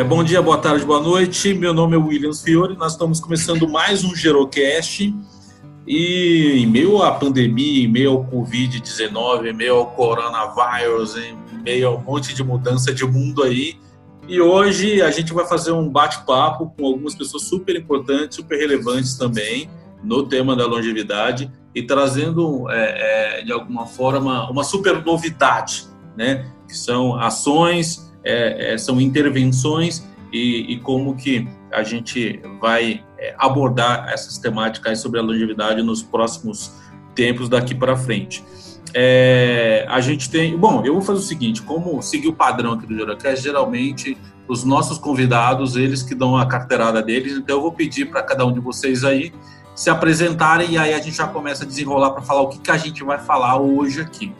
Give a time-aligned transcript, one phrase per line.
[0.00, 1.52] É, bom dia, boa tarde, boa noite.
[1.52, 2.74] Meu nome é Williams Fiore.
[2.74, 5.14] Nós estamos começando mais um Gerocast.
[5.86, 11.88] E em meio à pandemia, em meio ao Covid-19, em meio ao coronavírus, em meio
[11.88, 13.76] a um monte de mudança de mundo aí.
[14.26, 19.18] E hoje a gente vai fazer um bate-papo com algumas pessoas super importantes, super relevantes
[19.18, 19.68] também
[20.02, 25.86] no tema da longevidade e trazendo é, é, de alguma forma uma super novidade,
[26.16, 26.50] né?
[26.66, 33.34] Que são ações, é, é são intervenções e, e, como que a gente vai é,
[33.38, 36.72] abordar essas temáticas sobre a longevidade nos próximos
[37.14, 38.44] tempos daqui para frente.
[38.94, 40.56] É, a gente tem.
[40.56, 44.16] Bom, eu vou fazer o seguinte: como seguir o padrão aqui do Gerocast, geralmente
[44.48, 48.44] os nossos convidados, eles que dão a carteirada deles, então eu vou pedir para cada
[48.44, 49.32] um de vocês aí
[49.76, 52.70] se apresentarem e aí a gente já começa a desenrolar para falar o que, que
[52.70, 54.32] a gente vai falar hoje aqui.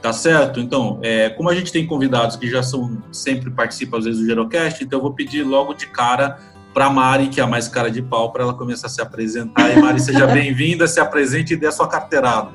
[0.00, 0.60] Tá certo?
[0.60, 4.26] Então, é, como a gente tem convidados que já são sempre participam às vezes do
[4.26, 6.38] Gerocast, então eu vou pedir logo de cara
[6.72, 9.76] para Mari, que é a mais cara de pau, para ela começar a se apresentar.
[9.76, 12.50] E Mari, seja bem-vinda, se apresente e dê a sua carteirada.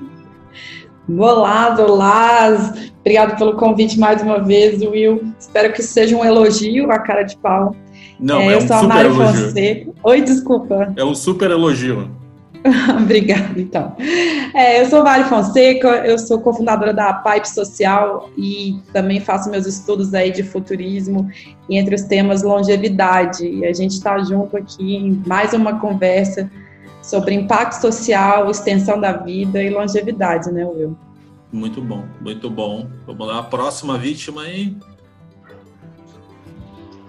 [1.09, 2.73] Olá, olá!
[3.01, 5.33] Obrigado pelo convite mais uma vez, Will.
[5.37, 7.75] Espero que seja um elogio a cara de pau.
[8.17, 9.45] Não, é, é um eu sou a Mari elogio.
[9.45, 9.91] Fonseca.
[10.01, 10.93] Oi, desculpa.
[10.95, 12.09] É um super elogio.
[13.01, 13.95] Obrigada, então.
[14.53, 19.65] É, eu sou Mari Fonseca, eu sou cofundadora da Pipe Social e também faço meus
[19.65, 21.29] estudos aí de futurismo
[21.69, 23.45] entre os temas longevidade.
[23.45, 26.49] E a gente está junto aqui em mais uma conversa
[27.01, 30.97] sobre impacto social, extensão da vida e longevidade, né, Will?
[31.51, 32.87] Muito bom, muito bom.
[33.05, 34.75] Vamos lá, a próxima vítima aí.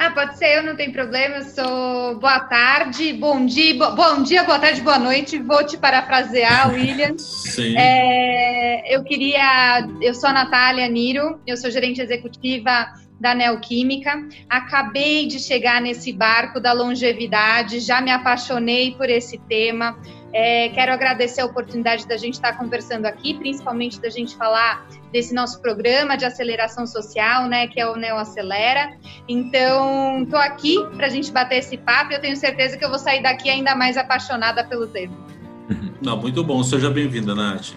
[0.05, 1.37] Ah, pode ser eu, não tem problema.
[1.37, 3.93] Eu sou boa tarde, bom dia, bo...
[3.93, 5.39] bom dia, boa tarde, boa noite.
[5.39, 7.17] Vou te parafrasear, William.
[7.17, 7.75] Sim.
[7.75, 9.89] É, eu queria.
[10.03, 12.87] Eu sou a Natália Niro, eu sou gerente executiva
[13.25, 14.29] da Neoquímica.
[14.51, 19.99] Acabei de chegar nesse barco da longevidade, já me apaixonei por esse tema.
[20.31, 25.33] É, quero agradecer a oportunidade da gente estar conversando aqui, principalmente da gente falar desse
[25.33, 28.95] nosso programa de aceleração social, né, que é o Neo Acelera.
[29.27, 32.91] Então, estou aqui para a gente bater esse papo e eu tenho certeza que eu
[32.91, 35.17] vou sair daqui ainda mais apaixonada pelo tema.
[36.03, 36.63] Não, muito bom.
[36.63, 37.73] Seja bem-vinda, Nath.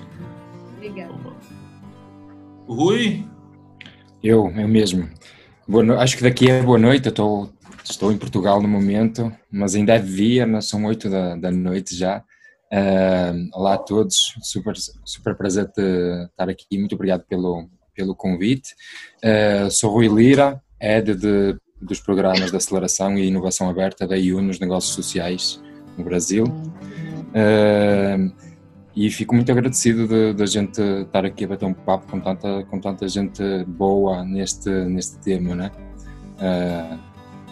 [0.75, 1.13] Obrigada.
[2.67, 3.23] Rui?
[4.21, 5.07] Eu, eu mesmo.
[5.67, 7.49] Boa, acho que daqui é boa noite, eu estou,
[7.83, 12.23] estou em Portugal no momento, mas ainda é dia, são oito da, da noite já.
[12.71, 14.73] Uh, olá a todos, super,
[15.03, 18.73] super prazer de estar aqui, muito obrigado pelo, pelo convite.
[19.21, 24.41] Uh, sou Rui Lira, head de, dos programas de aceleração e inovação aberta da IU
[24.41, 25.61] nos negócios sociais
[25.97, 26.45] no Brasil.
[26.45, 28.31] Uh,
[28.97, 32.19] e fico muito agradecido de, de, a gente estar aqui a bater um papo com
[32.19, 35.71] tanta, com tanta gente boa neste, neste tema, né?
[36.39, 36.97] Uh,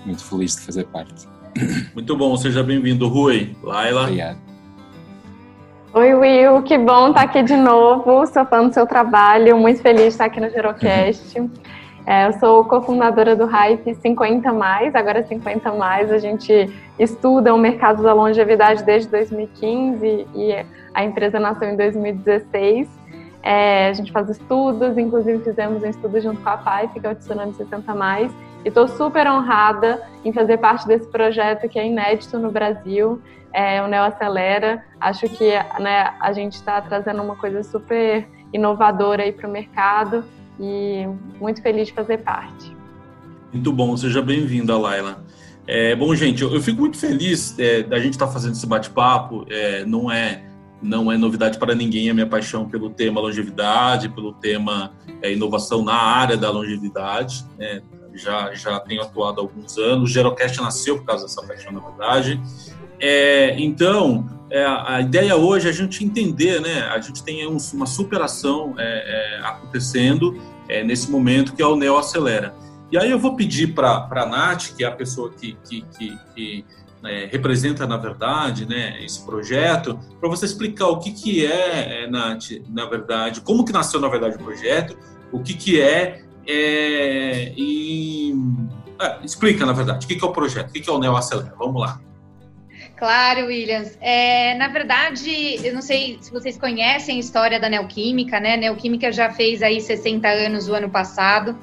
[0.07, 1.27] muito feliz de fazer parte.
[1.93, 3.55] Muito bom, seja bem-vindo, Rui.
[3.61, 4.05] Laila.
[4.05, 4.39] Obrigado.
[5.93, 8.25] Oi, Will, que bom estar aqui de novo.
[8.25, 11.37] Sou fã do seu trabalho, muito feliz de estar aqui no Gerocast.
[12.05, 16.11] É, eu sou cofundadora do Hype 50 mais, agora 50 mais.
[16.11, 22.87] A gente estuda o mercado da longevidade desde 2015 e a empresa nasceu em 2016.
[23.41, 27.11] É, a gente faz estudos, inclusive fizemos um estudo junto com a Pipe, que é
[27.11, 28.31] o Tsunami 60 mais.
[28.63, 33.19] E estou super honrada em fazer parte desse projeto que é inédito no Brasil,
[33.51, 34.83] é, o Neo Acelera.
[34.99, 40.23] Acho que né, a gente está trazendo uma coisa super inovadora aí para o mercado
[40.59, 41.07] e
[41.39, 42.75] muito feliz de fazer parte.
[43.51, 45.23] Muito bom, seja bem-vinda, Laila.
[45.67, 48.67] É, bom, gente, eu, eu, fico muito feliz é, da gente estar tá fazendo esse
[48.67, 49.45] bate-papo.
[49.49, 50.43] É, não é
[50.81, 55.83] não é novidade para ninguém a minha paixão pelo tema longevidade, pelo tema é, inovação
[55.83, 57.43] na área da longevidade.
[57.57, 57.81] Né?
[58.13, 60.09] Já já tenho atuado há alguns anos.
[60.09, 62.39] O Gerocast nasceu por causa dessa paixão, na verdade.
[62.99, 66.81] É, então, é, a ideia hoje é a gente entender, né?
[66.83, 70.39] A gente tem um, uma superação é, é, acontecendo
[70.69, 72.53] é, nesse momento que é o Neo Acelera.
[72.91, 76.19] E aí eu vou pedir para a Nath, que é a pessoa que, que, que,
[76.35, 76.65] que
[77.03, 82.51] é, representa, na verdade, né, esse projeto, para você explicar o que, que é, Nath,
[82.69, 84.95] na verdade, como que nasceu, na verdade, o projeto,
[85.31, 88.35] o que, que é, e...
[89.23, 91.17] explica, na verdade, o que, que é o projeto, o que, que é o Neo
[91.17, 91.55] Acelera.
[91.57, 91.99] Vamos lá.
[92.97, 93.97] Claro, Williams.
[93.99, 98.53] É, na verdade, eu não sei se vocês conhecem a história da Neoquímica, né?
[98.53, 101.57] A Neoquímica já fez aí 60 anos o ano passado.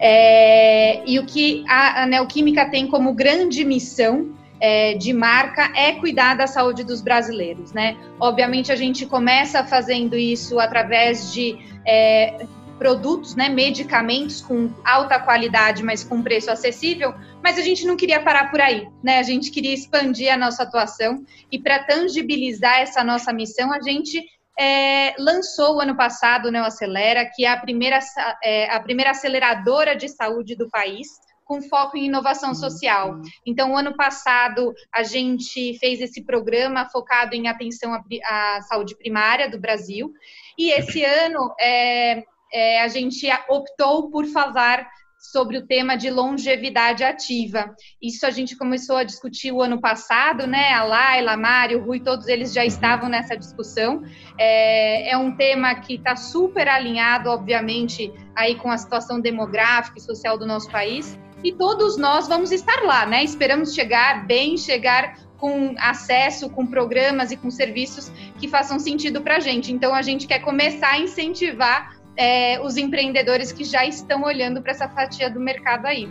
[0.00, 5.92] É, e o que a, a, Neoquímica tem como grande missão é, de marca é
[5.92, 7.96] cuidar da saúde dos brasileiros, né?
[8.18, 12.46] Obviamente, a gente começa fazendo isso através de é,
[12.78, 18.22] produtos, né, medicamentos com alta qualidade, mas com preço acessível, mas a gente não queria
[18.22, 19.18] parar por aí, né?
[19.18, 24.22] A gente queria expandir a nossa atuação e para tangibilizar essa nossa missão, a gente
[24.58, 28.00] é, lançou o ano passado o Neo Acelera, que é a primeira,
[28.42, 31.08] é, a primeira aceleradora de saúde do país,
[31.44, 33.22] com foco em inovação social.
[33.46, 38.96] Então, o ano passado, a gente fez esse programa focado em atenção à, à saúde
[38.96, 40.12] primária do Brasil,
[40.58, 44.86] e esse ano é, é, a gente optou por falar
[45.18, 47.74] sobre o tema de longevidade ativa.
[48.00, 50.72] Isso a gente começou a discutir o ano passado, né?
[50.72, 54.02] A Laila, Mário, o Rui, todos eles já estavam nessa discussão.
[54.38, 60.02] É, é um tema que está super alinhado, obviamente, aí com a situação demográfica e
[60.02, 61.18] social do nosso país.
[61.42, 63.24] E todos nós vamos estar lá, né?
[63.24, 69.36] Esperamos chegar bem, chegar com acesso, com programas e com serviços que façam sentido para
[69.36, 69.72] a gente.
[69.72, 74.72] Então, a gente quer começar a incentivar é, os empreendedores que já estão olhando para
[74.72, 76.08] essa fatia do mercado aí.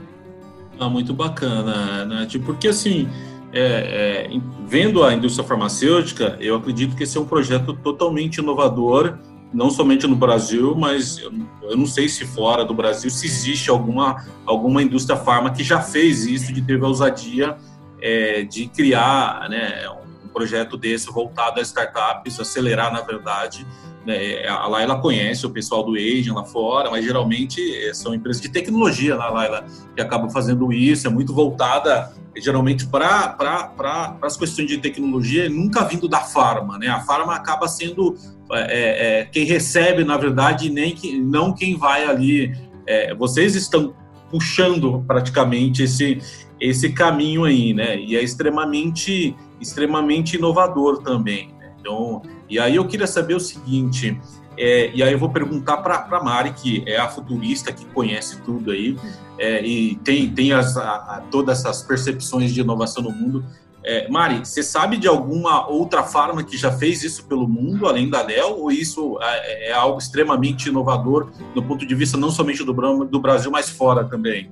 [0.79, 3.09] Ah, muito bacana, Nath, porque assim,
[3.51, 9.17] é, é, vendo a indústria farmacêutica, eu acredito que esse é um projeto totalmente inovador,
[9.53, 11.31] não somente no Brasil, mas eu,
[11.63, 15.81] eu não sei se fora do Brasil se existe alguma, alguma indústria farma que já
[15.81, 17.57] fez isso, de ter a ousadia
[18.01, 19.89] é, de criar né,
[20.23, 23.65] um projeto desse voltado a startups, acelerar, na verdade,
[24.07, 28.41] né, a Laila conhece o pessoal do Asian lá fora, mas geralmente eh, são empresas
[28.41, 34.37] de tecnologia, né, Laila, que acabam fazendo isso, é muito voltada geralmente para pra, as
[34.37, 36.87] questões de tecnologia, nunca vindo da farma, né?
[36.87, 38.15] A farma acaba sendo
[38.51, 42.55] é, é, quem recebe, na verdade, nem que, não quem vai ali.
[42.85, 43.93] É, vocês estão
[44.29, 46.21] puxando praticamente esse,
[46.61, 47.99] esse caminho aí, né?
[47.99, 51.56] E é extremamente, extremamente inovador também.
[51.87, 54.19] Então, e aí eu queria saber o seguinte,
[54.57, 58.41] é, e aí eu vou perguntar para a Mari, que é a futurista, que conhece
[58.41, 58.97] tudo aí,
[59.39, 63.45] é, e tem, tem as, a, a, todas essas percepções de inovação no mundo.
[63.85, 68.09] É, Mari, você sabe de alguma outra farma que já fez isso pelo mundo, além
[68.09, 72.65] da Dell, ou isso é, é algo extremamente inovador do ponto de vista não somente
[72.65, 72.73] do,
[73.05, 74.51] do Brasil, mas fora também?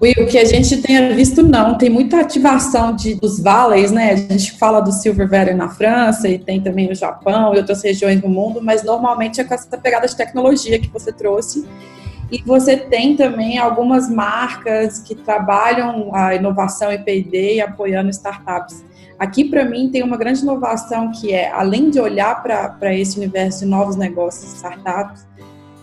[0.00, 1.76] O que a gente tenha visto, não.
[1.76, 4.12] Tem muita ativação de, dos valleys, né?
[4.12, 7.82] A gente fala do Silver Valley na França e tem também no Japão e outras
[7.82, 11.66] regiões do mundo, mas normalmente é com essa pegada de tecnologia que você trouxe.
[12.30, 18.84] E você tem também algumas marcas que trabalham a inovação e P&D apoiando startups.
[19.18, 23.60] Aqui, para mim, tem uma grande inovação que é, além de olhar para esse universo
[23.60, 25.26] de novos negócios, startups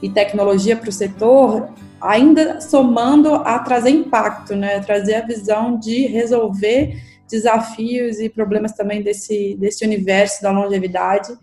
[0.01, 1.67] e tecnologia para o setor,
[2.05, 4.79] ainda somando a trazer impacto, né?
[4.79, 11.35] Trazer a visão de resolver desafios e problemas também desse, desse universo da longevidade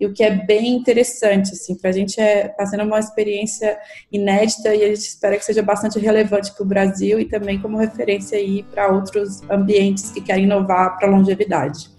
[0.00, 3.76] e o que é bem interessante, assim, para a gente é tá sendo uma experiência
[4.12, 7.76] inédita e a gente espera que seja bastante relevante para o Brasil e também como
[7.76, 11.90] referência aí para outros ambientes que querem inovar para a longevidade.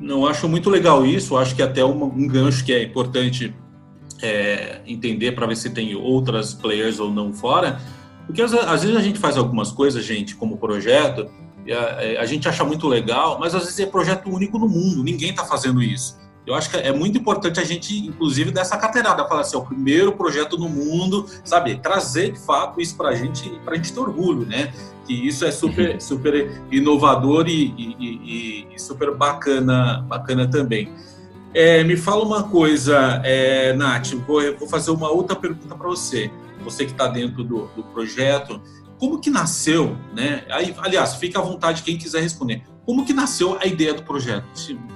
[0.00, 3.52] Não acho muito legal isso, acho que até um, um gancho que é importante
[4.22, 7.80] é, entender para ver se tem outras players ou não fora,
[8.26, 11.30] porque às, às, vezes a gente faz algumas coisas, gente, como projeto,
[11.66, 15.02] a, é, a, gente acha muito legal, mas às vezes é projeto único no mundo,
[15.02, 16.18] ninguém está fazendo isso.
[16.48, 19.64] Eu acho que é muito importante a gente, inclusive, dessa carteirada, falar assim, é o
[19.66, 21.76] primeiro projeto no mundo, sabe?
[21.76, 24.72] Trazer de fato isso para a gente, para a gente ter orgulho, né?
[25.06, 30.90] Que isso é super, super inovador e, e, e, e super bacana, bacana também.
[31.54, 36.30] É, me fala uma coisa, é, Nath, vou, vou fazer uma outra pergunta para você.
[36.62, 38.60] Você que está dentro do, do, projeto,
[38.98, 40.44] como que nasceu, né?
[40.50, 42.62] Aí, aliás, fica à vontade quem quiser responder.
[42.84, 44.44] Como que nasceu a ideia do projeto?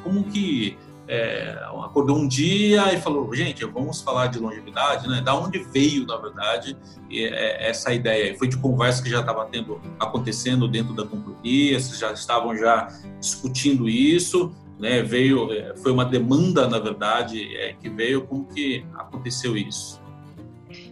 [0.02, 0.76] Como que
[1.08, 5.20] é, acordou um dia e falou, gente, vamos falar de longevidade, né?
[5.20, 6.76] Da onde veio, na verdade,
[7.10, 8.36] é, essa ideia?
[8.38, 12.88] Foi de conversa que já estava tendo acontecendo dentro da companhia, vocês já estavam já
[13.20, 14.54] discutindo isso?
[14.78, 20.00] Né, veio, é, foi uma demanda, na verdade, é, que veio, como que aconteceu isso?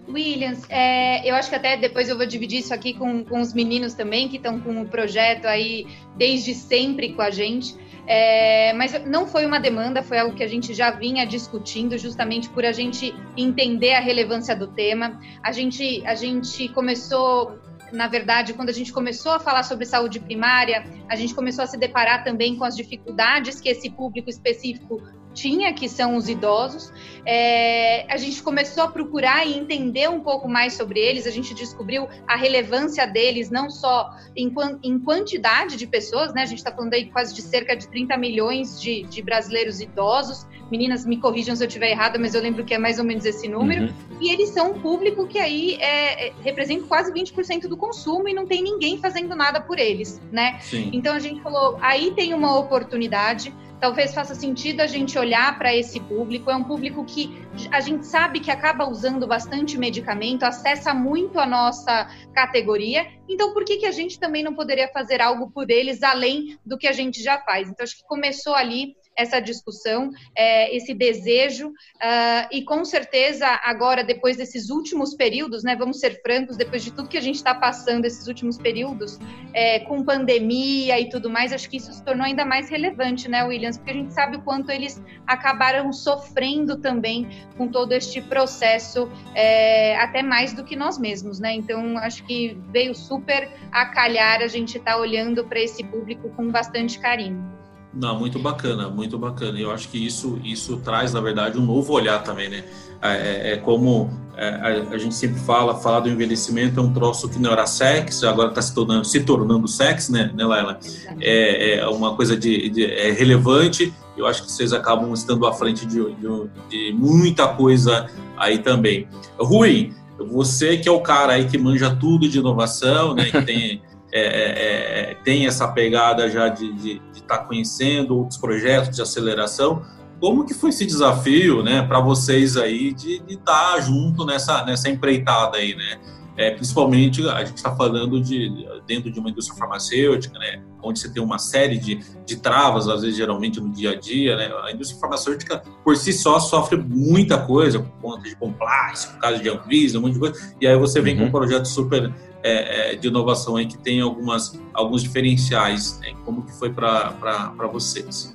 [0.08, 3.54] Williams, é, eu acho que até depois eu vou dividir isso aqui com, com os
[3.54, 7.74] meninos também, que estão com o projeto aí desde sempre com a gente.
[8.06, 12.48] É, mas não foi uma demanda, foi algo que a gente já vinha discutindo, justamente
[12.48, 15.20] por a gente entender a relevância do tema.
[15.42, 17.56] A gente, a gente começou
[17.92, 21.66] na verdade, quando a gente começou a falar sobre saúde primária, a gente começou a
[21.66, 26.92] se deparar também com as dificuldades que esse público específico tinha, que são os idosos.
[27.24, 31.54] É, a gente começou a procurar e entender um pouco mais sobre eles, a gente
[31.54, 36.42] descobriu a relevância deles, não só em, em quantidade de pessoas, né?
[36.42, 40.46] A gente está falando aí quase de cerca de 30 milhões de, de brasileiros idosos,
[40.70, 43.24] meninas me corrijam se eu estiver errada, mas eu lembro que é mais ou menos
[43.24, 43.86] esse número.
[43.86, 44.18] Uhum.
[44.20, 48.34] E eles são um público que aí é, é, representa quase 20% do consumo e
[48.34, 50.58] não tem ninguém fazendo nada por eles, né?
[50.60, 50.90] Sim.
[50.92, 55.74] Então a gente falou, aí tem uma oportunidade talvez faça sentido a gente olhar para
[55.74, 56.50] esse público.
[56.50, 61.46] É um público que a gente sabe que acaba usando bastante medicamento, acessa muito a
[61.46, 63.06] nossa categoria.
[63.28, 66.76] Então, por que, que a gente também não poderia fazer algo por eles além do
[66.76, 67.68] que a gente já faz?
[67.68, 74.02] Então, acho que começou ali essa discussão, é, esse desejo, uh, e com certeza agora,
[74.02, 77.54] depois desses últimos períodos, né, vamos ser francos, depois de tudo que a gente está
[77.54, 79.18] passando esses últimos períodos,
[79.52, 83.44] é, com pandemia e tudo mais, acho que isso se tornou ainda mais relevante, né,
[83.44, 83.76] Williams?
[83.76, 89.96] Porque a gente sabe o quanto eles acabaram sofrendo também com todo este processo, é,
[89.96, 91.52] até mais do que nós mesmos, né?
[91.52, 96.30] Então, acho que veio super a calhar a gente estar tá olhando para esse público
[96.30, 97.60] com bastante carinho.
[97.92, 99.58] Não, muito bacana, muito bacana.
[99.58, 102.64] Eu acho que isso, isso traz, na verdade, um novo olhar também, né?
[103.02, 106.92] É, é, é como é, a, a, gente sempre fala, falar do envelhecimento é um
[106.92, 110.78] troço que não era sexo, agora está se tornando, se tornando sexo, né, né Laila?
[111.20, 113.92] É, é uma coisa de, de é relevante.
[114.16, 118.06] Eu acho que vocês acabam estando à frente de, de, de muita coisa
[118.36, 119.08] aí também.
[119.38, 123.30] Rui, você que é o cara aí que manja tudo de inovação, né?
[123.30, 128.96] Que tem é, é, é, tem essa pegada já de estar tá conhecendo outros projetos
[128.96, 129.82] de aceleração.
[130.20, 134.90] Como que foi esse desafio, né, para vocês aí de estar tá junto nessa, nessa
[134.90, 135.98] empreitada aí, né?
[136.36, 141.12] É, principalmente a gente está falando de dentro de uma indústria farmacêutica, né, onde você
[141.12, 144.72] tem uma série de, de travas, às vezes geralmente no dia a dia, né, a
[144.72, 149.48] indústria farmacêutica por si só sofre muita coisa por conta de compliance, por causa de
[149.48, 151.18] Anvisa, um monte de coisa, e aí você vem uhum.
[151.18, 151.32] com um uhum.
[151.32, 155.98] projeto super é, é, de inovação aí que tem algumas, alguns diferenciais.
[156.00, 156.14] Né?
[156.24, 158.34] Como que foi para vocês?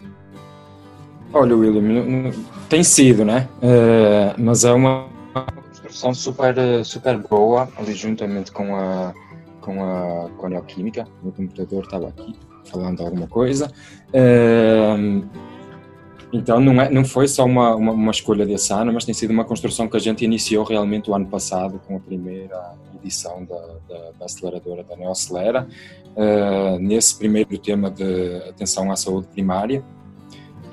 [1.34, 2.32] Olha, William,
[2.70, 3.50] tem sido, né?
[3.62, 5.08] É, mas é uma
[5.96, 9.14] construção super, super boa, ali juntamente com a,
[9.62, 11.08] com a, com a Neoquímica.
[11.24, 12.36] O computador estava aqui
[12.66, 13.72] falando alguma coisa.
[14.12, 14.94] É,
[16.34, 19.32] então não, é, não foi só uma, uma, uma, escolha desse ano, mas tem sido
[19.32, 23.56] uma construção que a gente iniciou realmente o ano passado com a primeira edição da,
[23.88, 25.66] da, da aceleradora da Neocelera,
[26.16, 29.82] uh, nesse primeiro tema de atenção à saúde primária.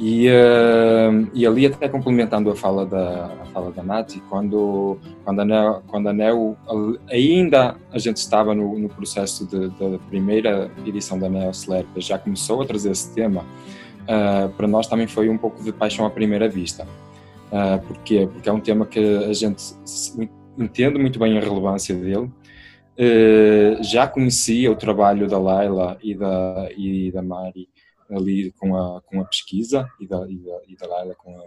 [0.04, 5.40] E, uh, e ali até complementando a fala da, a fala da Nath, quando, quando,
[5.42, 6.56] a Neo, quando a Neo,
[7.08, 12.62] ainda a gente estava no, no processo da primeira edição da Neo Celera, já começou
[12.62, 13.42] a trazer esse tema,
[14.02, 16.84] uh, para nós também foi um pouco de paixão à primeira vista.
[17.52, 18.28] Uh, porquê?
[18.32, 19.62] Porque é um tema que a gente
[20.58, 22.28] entende muito bem a relevância dele.
[22.98, 27.68] Uh, já conhecia o trabalho da Laila e da, e da Mari
[28.16, 31.44] ali com a, com a pesquisa e da, e da, e da com a,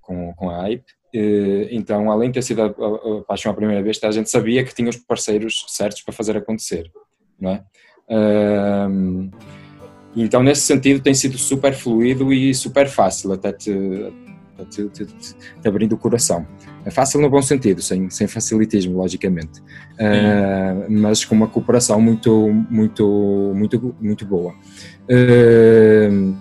[0.00, 0.84] com, com a AIP.
[1.14, 4.30] Uh, então, além de ter sido a, a, a, paixão à primeira vez, a gente
[4.30, 6.90] sabia que tinha os parceiros certos para fazer acontecer,
[7.38, 7.64] não é?
[8.08, 9.30] Uh,
[10.14, 13.70] então, nesse sentido, tem sido super fluido e super fácil, até te,
[14.66, 16.46] te, te, te abrindo o coração.
[16.84, 22.48] É fácil no bom sentido, sem, sem facilitismo, logicamente, uh, mas com uma cooperação muito,
[22.68, 24.52] muito, muito, muito boa.
[25.04, 26.36] Uh,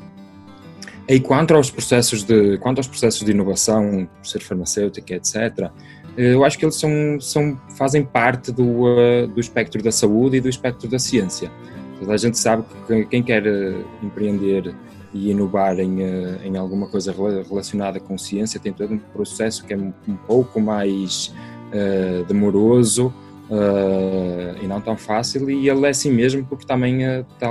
[1.08, 5.70] e quanto aos processos de, quanto aos processos de inovação, ser farmacêutica, etc.,
[6.18, 10.42] eu acho que eles são, são, fazem parte do, uh, do espectro da saúde e
[10.42, 11.52] do espectro da ciência.
[12.00, 14.74] Toda a gente sabe que quem quer eh, empreender
[15.14, 17.14] e inovar em, eh, em alguma coisa
[17.48, 18.60] relacionada com ciência.
[18.60, 19.92] Tem todo um processo que é um,
[20.26, 21.34] pouco mais
[21.72, 23.14] uh, demoroso
[23.50, 27.50] uh, e não tão fácil e ele é assim mesmo porque também uh, tá,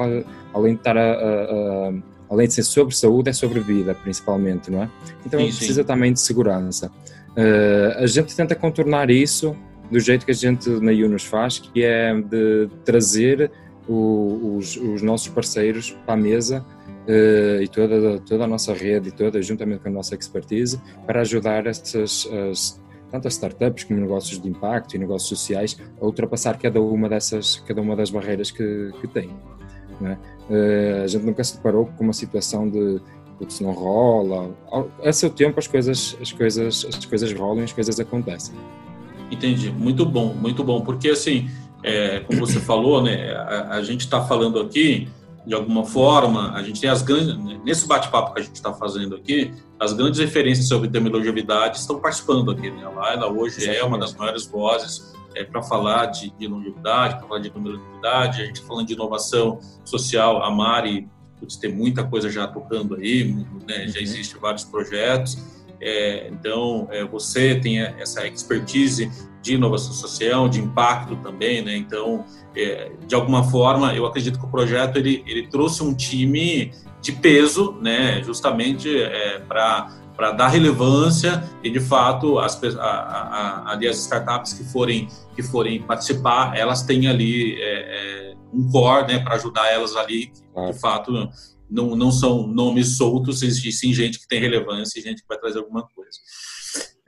[0.54, 1.92] além de estar a, a, a,
[2.30, 4.90] além de ser sobre saúde é sobre vida principalmente não é?
[5.26, 5.86] Então sim, precisa sim.
[5.86, 6.90] também de segurança.
[7.96, 9.56] A gente tenta contornar isso
[9.90, 13.50] do jeito que a gente na Yunus faz que é de trazer
[13.88, 16.64] o, os, os, nossos parceiros para a mesa
[17.62, 22.28] e toda, toda a nossa rede toda, juntamente com a nossa expertise, para ajudar essas,
[22.50, 27.08] as, tanto as startups como negócios de impacto e negócios sociais a ultrapassar cada uma
[27.08, 29.30] dessas, cada uma das barreiras que, que têm.
[30.02, 30.16] É?
[30.48, 33.00] Uh, a gente nunca se deparou com uma situação de
[33.48, 34.54] se não rola.
[35.02, 38.54] A seu tempo as coisas, as coisas, as coisas rolam as coisas acontecem.
[39.30, 41.48] Entendi, muito bom, muito bom, porque assim
[41.82, 45.08] é, como você falou, né, a, a gente está falando aqui,
[45.46, 49.16] de alguma forma, a gente tem as grandes, nesse bate-papo que a gente está fazendo
[49.16, 52.70] aqui, as grandes referências sobre tema longevidade estão participando aqui.
[52.70, 52.84] Né?
[52.84, 53.80] A Laila hoje Exatamente.
[53.80, 58.42] é uma das maiores vozes é, para falar de, de longevidade, para falar de longevidade,
[58.42, 61.08] a gente falando de inovação social, a Mari
[61.40, 63.24] putz, tem muita coisa já tocando aí,
[63.66, 63.88] né?
[63.88, 64.02] já uhum.
[64.02, 65.38] existem vários projetos.
[65.80, 69.10] É, então, é, você tem essa expertise
[69.42, 71.76] de inovação social, de impacto também, né?
[71.76, 76.72] Então, é, de alguma forma, eu acredito que o projeto ele, ele trouxe um time
[77.00, 78.22] de peso, né?
[78.22, 84.52] Justamente é, para para dar relevância e de fato as, a, a, ali as startups
[84.52, 89.72] que forem que forem participar elas têm ali é, é, um core né para ajudar
[89.72, 91.26] elas ali de fato
[91.70, 95.58] não, não são nomes soltos sim gente que tem relevância e gente que vai trazer
[95.58, 96.18] alguma coisa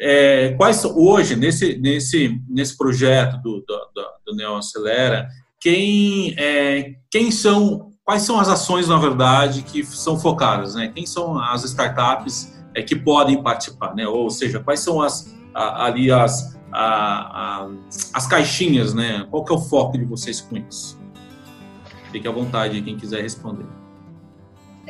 [0.01, 5.29] é, quais hoje nesse nesse nesse projeto do do, do, do Neo Acelera
[5.61, 11.07] quem é, quem são quais são as ações na verdade que são focadas né quem
[11.07, 14.07] são as startups é, que podem participar, né?
[14.07, 17.71] Ou seja, quais são as a, ali as, a, a,
[18.15, 19.27] as caixinhas, né?
[19.31, 20.99] Qual que é o foco de vocês com isso?
[22.11, 23.67] Fique à vontade, quem quiser responder.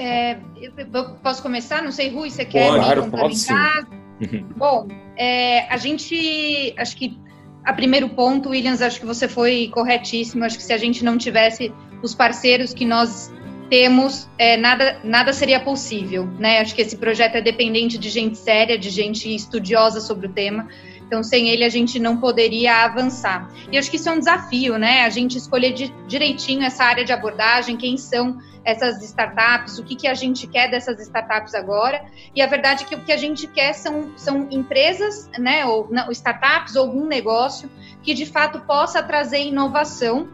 [0.03, 1.83] É, eu posso começar?
[1.83, 3.89] Não sei, Rui, você quer pode, me complementar?
[4.57, 7.19] Bom, é, a gente, acho que
[7.65, 10.45] a primeiro ponto, Williams, acho que você foi corretíssimo.
[10.45, 13.33] Acho que se a gente não tivesse os parceiros que nós
[13.71, 16.61] temos, é, nada, nada seria possível, né?
[16.61, 20.69] Acho que esse projeto é dependente de gente séria, de gente estudiosa sobre o tema.
[21.13, 23.47] Então, sem ele, a gente não poderia avançar.
[23.71, 25.05] E acho que isso é um desafio, né?
[25.05, 25.75] A gente escolher
[26.07, 30.71] direitinho essa área de abordagem, quem são essas startups, o que, que a gente quer
[30.71, 32.03] dessas startups agora.
[32.35, 35.67] E a verdade é que o que a gente quer são, são empresas, né?
[35.67, 37.71] Ou não, startups, ou algum negócio
[38.03, 40.31] que de fato possa trazer inovação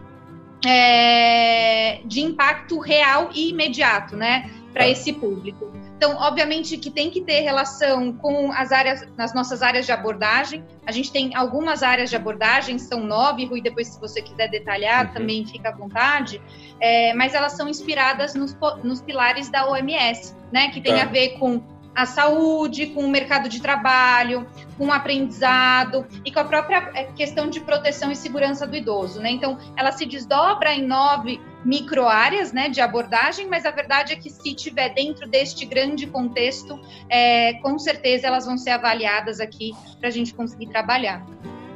[0.64, 4.90] é, de impacto real e imediato, né, para tá.
[4.90, 5.73] esse público.
[5.99, 10.64] Então, obviamente que tem que ter relação com as áreas, nas nossas áreas de abordagem.
[10.87, 15.07] A gente tem algumas áreas de abordagem, são nove, Rui, depois se você quiser detalhar,
[15.07, 15.12] uhum.
[15.12, 16.40] também fica à vontade.
[16.81, 21.02] É, mas elas são inspiradas nos, nos pilares da OMS, né, que tem tá.
[21.02, 21.61] a ver com
[21.97, 27.04] a saúde, com o mercado de trabalho, com o aprendizado e com a própria é,
[27.06, 29.32] questão de proteção e segurança do idoso, né?
[29.32, 34.16] Então, ela se desdobra em nove micro áreas, né, de abordagem, mas a verdade é
[34.16, 39.73] que se tiver dentro deste grande contexto, é, com certeza elas vão ser avaliadas aqui
[39.99, 41.26] para a gente conseguir trabalhar.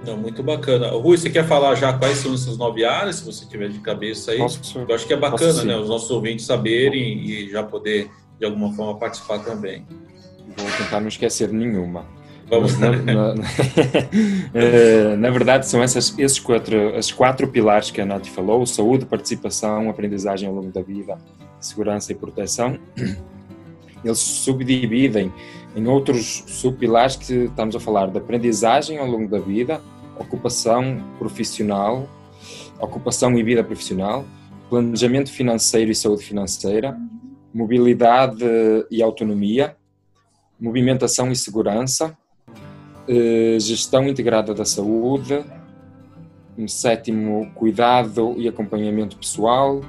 [0.05, 0.89] Não, muito bacana.
[0.91, 4.33] Rui, você quer falar já quais são essas nove áreas, se você tiver de cabeça
[4.33, 4.39] aí?
[4.39, 8.47] Posso, Eu acho que é bacana, né, os nossos ouvintes saberem e já poder de
[8.47, 9.87] alguma forma participar também.
[10.57, 12.05] Vou tentar não esquecer nenhuma.
[12.53, 12.79] Vamos.
[12.79, 13.35] Na, na,
[14.53, 19.07] eh, na, verdade, são essas, esses quatro, as quatro pilares que a Nath falou: saúde,
[19.07, 21.17] participação, aprendizagem ao longo da vida,
[21.59, 22.79] segurança e proteção.
[24.05, 25.33] Eles subdividem
[25.75, 29.81] em outros subpilares que estamos a falar de aprendizagem ao longo da vida,
[30.19, 32.07] ocupação profissional,
[32.79, 34.27] ocupação e vida profissional,
[34.69, 36.99] planejamento financeiro e saúde financeira,
[37.55, 38.45] mobilidade
[38.91, 39.75] e autonomia,
[40.61, 42.15] movimentação e segurança,
[43.59, 45.45] gestão integrada da saúde,
[46.69, 49.81] sétimo, cuidado e acompanhamento pessoal,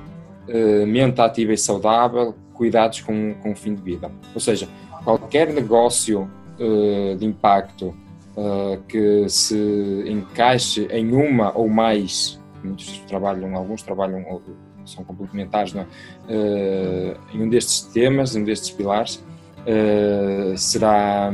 [0.47, 4.11] eh, mente ativa e saudável, cuidados com, com o fim de vida.
[4.33, 4.67] Ou seja,
[5.03, 7.95] qualquer negócio eh, de impacto
[8.87, 14.41] que se encaixe em uma ou mais, muitos trabalham, alguns trabalham,
[14.87, 15.85] são complementares, é?
[17.31, 19.23] em um destes temas, em um destes pilares,
[20.57, 21.31] será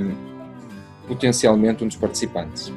[1.10, 2.72] potencialmente um dos participantes.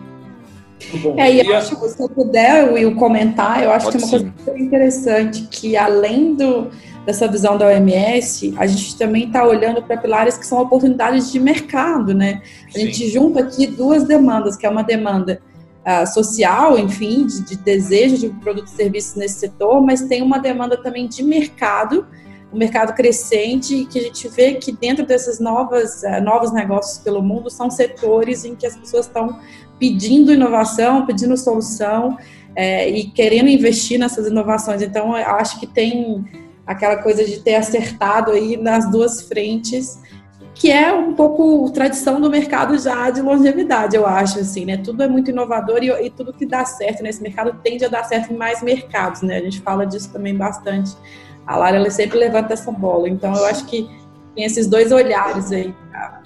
[1.16, 4.06] É, e eu acho que se eu puder, Will, comentar, eu acho Pode que é
[4.06, 4.32] uma sim.
[4.44, 6.70] coisa interessante, que além do,
[7.06, 11.38] dessa visão da OMS, a gente também está olhando para pilares que são oportunidades de
[11.38, 12.42] mercado, né?
[12.68, 12.80] A sim.
[12.86, 15.40] gente junta aqui duas demandas, que é uma demanda
[15.86, 20.38] uh, social, enfim, de, de desejo de produtos e serviços nesse setor, mas tem uma
[20.38, 22.06] demanda também de mercado,
[22.52, 26.98] um mercado crescente e que a gente vê que dentro desses novas, uh, novos negócios
[26.98, 29.38] pelo mundo são setores em que as pessoas estão
[29.78, 32.16] pedindo inovação, pedindo solução
[32.54, 34.82] é, e querendo investir nessas inovações.
[34.82, 36.24] Então, eu acho que tem
[36.66, 40.00] aquela coisa de ter acertado aí nas duas frentes,
[40.54, 44.76] que é um pouco tradição do mercado já de longevidade, eu acho, assim, né?
[44.76, 48.04] Tudo é muito inovador e, e tudo que dá certo nesse mercado tende a dar
[48.04, 49.38] certo em mais mercados, né?
[49.38, 50.92] A gente fala disso também bastante
[51.46, 53.08] a Lara ela sempre levanta essa bola.
[53.08, 53.88] Então eu acho que
[54.34, 55.74] tem esses dois olhares aí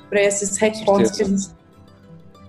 [0.09, 1.57] para esses recortes que a gente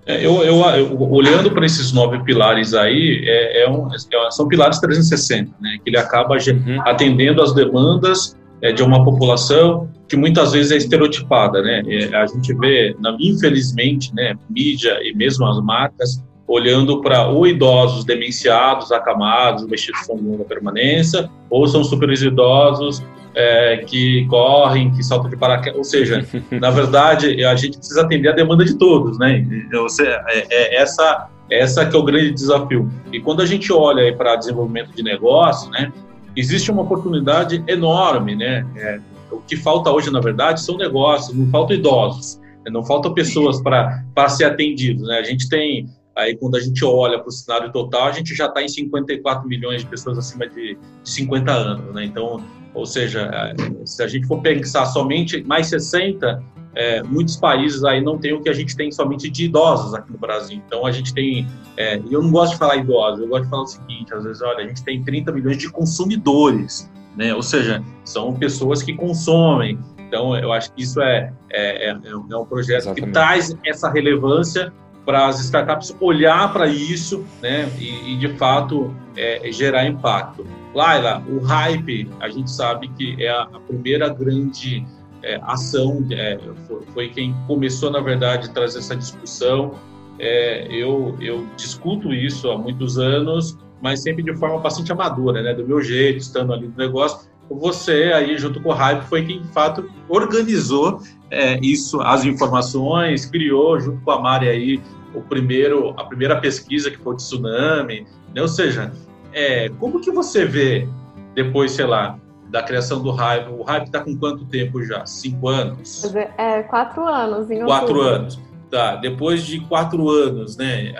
[0.07, 4.47] é, eu, eu, eu, olhando para esses nove pilares aí, é, é um, é, são
[4.47, 5.77] pilares 360, né?
[5.83, 6.81] Que ele acaba uhum.
[6.85, 11.83] atendendo às demandas é, de uma população que muitas vezes é estereotipada, né?
[11.85, 18.05] É, a gente vê, infelizmente, né, mídia e mesmo as marcas olhando para ou idosos
[18.05, 23.03] demenciados, acamados, vestidos com longa permanência, ou são super idosos
[23.35, 25.77] é, que correm, que saltam de paraquedas.
[25.77, 26.25] Ou seja,
[26.59, 29.45] na verdade, a gente precisa atender a demanda de todos, né?
[29.73, 32.89] Você, é, é essa, essa que é o grande desafio.
[33.11, 35.91] E quando a gente olha para desenvolvimento de negócio, né,
[36.35, 38.65] existe uma oportunidade enorme, né?
[38.75, 38.99] É,
[39.31, 42.71] o que falta hoje, na verdade, são negócios, não faltam idosos, né?
[42.71, 45.19] não faltam pessoas para ser atendidos, né?
[45.19, 48.47] A gente tem Aí, quando a gente olha para o cenário total, a gente já
[48.47, 51.93] está em 54 milhões de pessoas acima de, de 50 anos.
[51.93, 52.05] Né?
[52.05, 57.83] Então, ou seja, é, se a gente for pensar somente mais 60, é, muitos países
[57.83, 60.59] aí não têm o que a gente tem somente de idosos aqui no Brasil.
[60.65, 61.47] Então, a gente tem.
[61.77, 64.41] É, eu não gosto de falar idosos, eu gosto de falar o seguinte: às vezes,
[64.41, 67.31] olha, a gente tem 30 milhões de consumidores, né?
[67.35, 69.77] ou seja, são pessoas que consomem.
[70.07, 73.05] Então, eu acho que isso é, é, é, é um projeto Exatamente.
[73.05, 74.73] que traz essa relevância
[75.07, 80.45] para as startups olhar para isso né, e, e de fato é, gerar impacto.
[80.75, 84.85] Laila, o hype, a gente sabe que é a, primeira grande
[85.23, 89.75] é, ação, é, foi, foi, quem começou, na verdade, a trazer essa discussão.
[90.19, 95.53] É, eu, eu discuto isso há muitos anos, mas sempre de forma bastante amadora, né,
[95.53, 97.26] do meu jeito, estando ali no negócio.
[97.49, 103.25] Você aí, junto com o Hype, foi quem, de fato, organizou é, isso, as informações,
[103.25, 104.81] criou, junto com a Mari aí,
[105.13, 108.41] o primeiro, a primeira pesquisa que foi de tsunami, né?
[108.41, 108.91] ou seja,
[109.33, 110.87] é, como que você vê
[111.33, 113.49] depois, sei lá, da criação do Hype?
[113.49, 115.05] O Hype está com quanto tempo já?
[115.05, 116.13] Cinco anos?
[116.37, 117.49] É, quatro anos.
[117.49, 118.39] Em quatro anos.
[118.69, 120.93] Tá, depois de quatro anos, né?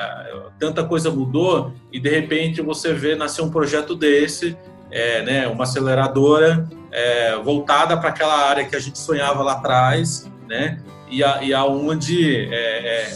[0.58, 4.58] Tanta coisa mudou e de repente você vê nascer um projeto desse,
[4.92, 5.48] é, né?
[5.48, 10.82] Uma aceleradora é, voltada para aquela área que a gente sonhava lá atrás, né?
[11.10, 13.14] E, a, e aonde é, é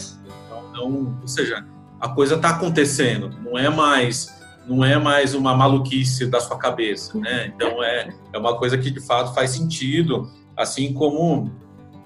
[0.70, 1.64] então, ou seja,
[2.00, 7.18] a coisa está acontecendo, não é mais não é mais uma maluquice da sua cabeça,
[7.18, 7.52] né?
[7.54, 11.50] Então é, é uma coisa que de fato faz sentido, assim como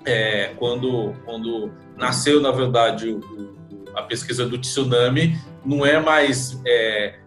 [0.05, 3.57] é, quando quando nasceu na verdade o,
[3.95, 7.19] a pesquisa do tsunami, não é mais é,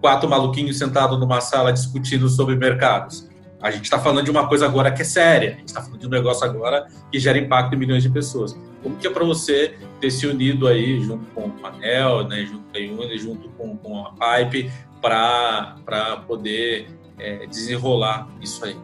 [0.00, 3.28] quatro maluquinhos sentados numa sala discutindo sobre mercados.
[3.62, 5.50] A gente está falando de uma coisa agora que é séria.
[5.50, 8.58] A gente está falando de um negócio agora que gera impacto em milhões de pessoas.
[8.82, 12.64] Como que é para você ter se unido aí junto com o Panel, né, junto
[12.72, 16.88] com a Uni, junto com, com a Pipe, para poder
[17.18, 18.76] é, desenrolar isso aí?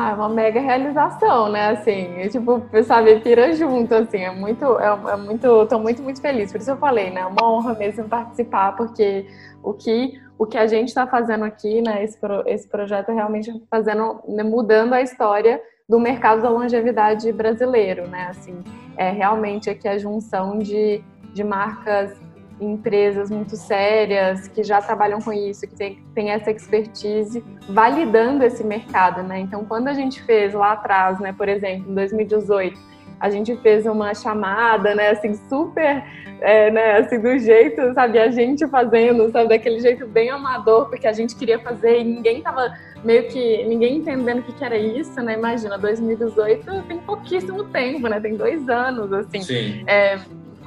[0.00, 1.70] Ah, é uma mega realização, né?
[1.70, 6.52] Assim, tipo, sabe, pira junto, assim, é muito, é, é muito, tô muito, muito feliz.
[6.52, 7.22] Por isso eu falei, né?
[7.22, 9.26] É uma honra mesmo participar, porque
[9.68, 12.02] o que, o que a gente está fazendo aqui, né?
[12.02, 18.08] Esse, esse projeto é realmente fazendo, né, mudando a história do mercado da longevidade brasileiro,
[18.08, 18.28] né?
[18.30, 18.64] Assim,
[18.96, 21.02] é realmente aqui a junção de,
[21.34, 22.18] de marcas
[22.60, 28.64] empresas muito sérias que já trabalham com isso, que tem, tem essa expertise, validando esse
[28.64, 29.38] mercado, né?
[29.38, 32.78] Então, quando a gente fez lá atrás, né, por exemplo, em 2018,
[33.20, 36.04] a gente fez uma chamada, né, assim, super,
[36.40, 41.06] é, né, assim, do jeito, sabe, a gente fazendo, sabe, daquele jeito bem amador, porque
[41.06, 42.72] a gente queria fazer e ninguém tava
[43.04, 48.08] meio que, ninguém entendendo o que, que era isso, né, imagina, 2018 tem pouquíssimo tempo,
[48.08, 49.40] né, tem dois anos, assim.
[49.42, 49.84] Sim.
[49.86, 50.18] É,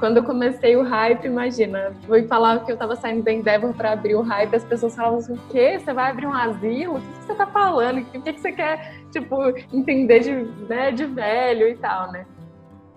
[0.02, 3.92] quando eu comecei o hype, imagina, fui falar que eu estava saindo da Endeavor para
[3.92, 5.78] abrir o hype, as pessoas falavam assim, o quê?
[5.78, 6.96] Você vai abrir um asilo?
[6.96, 8.00] O que você está falando?
[8.00, 9.36] O que, que você quer, tipo,
[9.72, 10.32] entender de,
[10.68, 12.26] né, de velho e tal, né?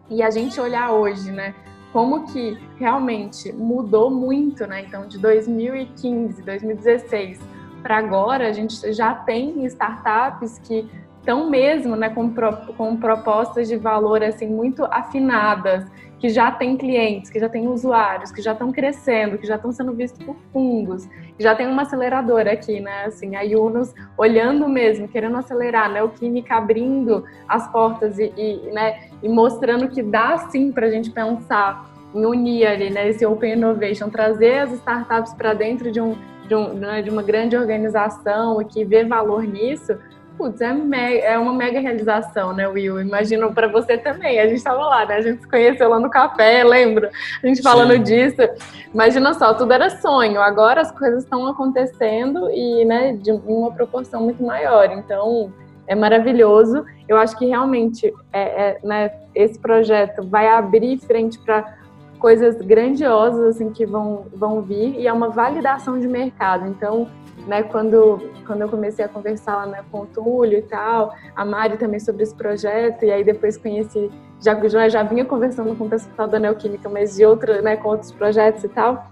[0.09, 1.55] E a gente olhar hoje, né,
[1.91, 4.81] como que realmente mudou muito, né?
[4.81, 7.39] Então, de 2015, 2016
[7.81, 10.89] para agora, a gente já tem startups que
[11.19, 12.33] estão mesmo, né, com,
[12.75, 15.85] com propostas de valor assim muito afinadas
[16.19, 19.71] que já tem clientes, que já tem usuários, que já estão crescendo, que já estão
[19.71, 23.05] sendo vistos por fundos, que já tem uma aceleradora aqui, né?
[23.05, 26.01] Assim, a Yunus olhando mesmo, querendo acelerar, né?
[26.01, 29.09] O Química abrindo as portas e, e, né?
[29.21, 33.09] e mostrando que dá sim para a gente pensar em unir ali, né?
[33.09, 36.15] Esse Open Innovation, trazer as startups para dentro de, um,
[36.47, 37.01] de, um, né?
[37.01, 39.97] de uma grande organização e que vê valor nisso
[40.37, 40.73] Putz, é,
[41.19, 42.99] é uma mega realização, né, Will?
[42.99, 44.39] Imagino para você também.
[44.39, 45.15] A gente estava lá, né?
[45.15, 47.09] A gente se conheceu lá no café, lembra?
[47.41, 48.03] A gente falando Sim.
[48.03, 48.41] disso.
[48.93, 50.41] Imagina só, tudo era sonho.
[50.41, 54.91] Agora as coisas estão acontecendo e, né, de uma proporção muito maior.
[54.91, 55.53] Então,
[55.87, 56.85] é maravilhoso.
[57.07, 61.84] Eu acho que realmente é, é, né, esse projeto vai abrir frente para
[62.19, 66.67] coisas grandiosas assim que vão, vão vir e é uma validação de mercado.
[66.67, 67.07] Então,
[67.47, 71.45] né, quando, quando eu comecei a conversar lá né, com o Túlio e tal, a
[71.45, 74.09] Mari também sobre esse projeto, e aí depois conheci,
[74.41, 77.89] já, já, já vinha conversando com o pessoal da Neoquímica, mas de outra, né, com
[77.89, 79.05] outros projetos e tal.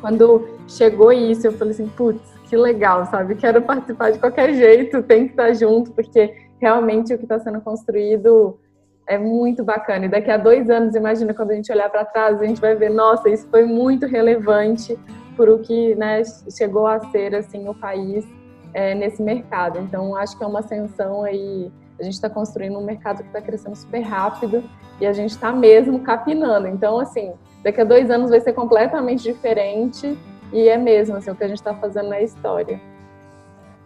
[0.00, 3.34] Quando chegou isso, eu falei assim, putz, que legal, sabe?
[3.36, 7.60] Quero participar de qualquer jeito, tem que estar junto, porque realmente o que está sendo
[7.60, 8.58] construído
[9.06, 10.06] é muito bacana.
[10.06, 12.74] E daqui a dois anos, imagina, quando a gente olhar para trás, a gente vai
[12.74, 14.98] ver, nossa, isso foi muito relevante
[15.36, 16.22] por o que né,
[16.56, 18.24] chegou a ser assim o país
[18.72, 19.78] é, nesse mercado.
[19.78, 21.70] Então, acho que é uma ascensão aí.
[21.98, 24.64] A gente está construindo um mercado que está crescendo super rápido
[25.00, 26.66] e a gente está mesmo capinando.
[26.66, 30.18] Então, assim, daqui a dois anos vai ser completamente diferente
[30.52, 32.80] e é mesmo assim, o que a gente está fazendo na história.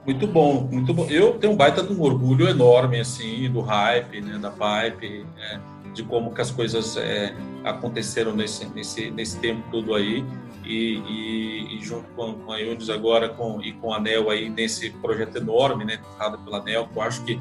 [0.09, 1.07] Muito bom, muito bom.
[1.11, 5.61] Eu tenho um baita de um orgulho enorme, assim, do hype, né, da pipe, é,
[5.93, 10.25] de como que as coisas é, aconteceram nesse, nesse, nesse tempo todo aí.
[10.65, 14.49] E, e, e junto com, com a Ionis agora com, e com a ANEL aí
[14.49, 17.39] nesse projeto enorme, né, tocado pela ANEL, eu acho que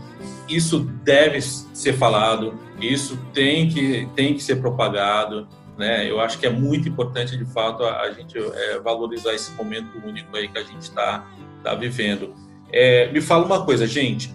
[0.49, 6.09] isso deve ser falado, isso tem que, tem que ser propagado, né?
[6.09, 10.05] Eu acho que é muito importante, de fato, a, a gente é, valorizar esse momento
[10.05, 11.25] único aí que a gente está
[11.63, 12.46] tá vivendo.
[12.71, 14.33] É, me fala uma coisa, gente.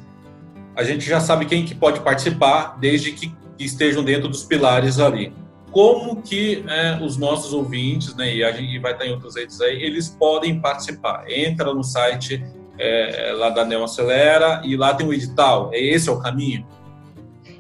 [0.75, 5.33] A gente já sabe quem que pode participar, desde que, estejam dentro dos pilares ali.
[5.71, 9.61] Como que é, os nossos ouvintes, né, e a gente vai estar em outras redes
[9.61, 11.25] aí, eles podem participar?
[11.31, 12.45] Entra no site
[12.79, 15.71] é, lá da Neo Acelera e lá tem o edital.
[15.73, 16.67] É esse é o caminho?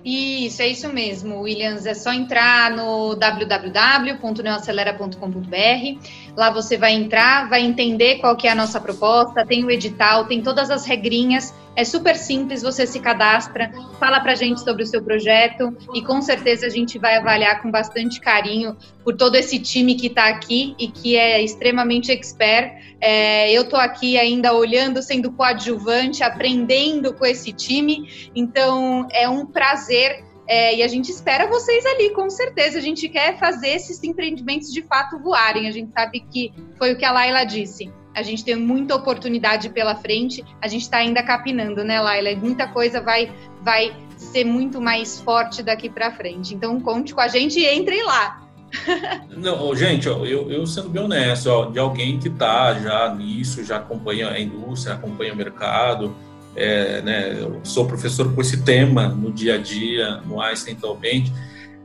[0.04, 1.86] Isso, é isso mesmo, Williams.
[1.86, 6.08] É só entrar no www.neoacelera.com.br.
[6.36, 10.26] Lá você vai entrar, vai entender qual que é a nossa proposta, tem o edital,
[10.26, 14.82] tem todas as regrinhas é super simples, você se cadastra, fala para a gente sobre
[14.82, 19.36] o seu projeto e com certeza a gente vai avaliar com bastante carinho por todo
[19.36, 22.72] esse time que está aqui e que é extremamente expert.
[23.00, 29.46] É, eu estou aqui ainda olhando, sendo coadjuvante, aprendendo com esse time, então é um
[29.46, 30.24] prazer.
[30.46, 32.78] É, e a gente espera vocês ali, com certeza.
[32.78, 35.68] A gente quer fazer esses empreendimentos de fato voarem.
[35.68, 39.70] A gente sabe que foi o que a Laila disse a gente tem muita oportunidade
[39.70, 42.34] pela frente, a gente está ainda capinando, né, Laila?
[42.36, 46.54] Muita coisa vai, vai ser muito mais forte daqui para frente.
[46.54, 48.42] Então, conte com a gente e entrem lá.
[49.36, 53.76] Não, gente, eu, eu sendo bem honesto, ó, de alguém que está já nisso, já
[53.76, 56.14] acompanha a indústria, acompanha o mercado,
[56.54, 61.32] é, né, eu sou professor com esse tema no dia a dia, no Einstein atualmente,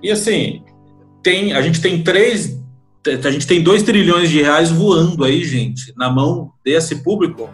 [0.01, 0.63] e assim,
[1.23, 2.57] tem, a gente tem três
[3.23, 7.49] a gente tem 2 trilhões de reais voando aí, gente, na mão desse público,